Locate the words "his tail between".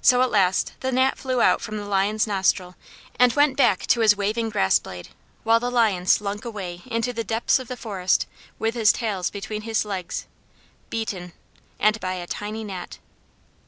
8.74-9.62